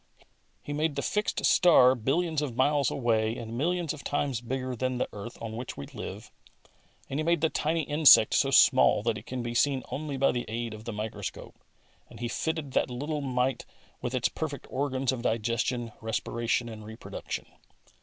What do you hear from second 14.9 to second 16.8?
of digestion, respiration